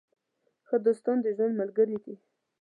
[0.67, 2.15] ښه دوستان د ژوند ملګري دي.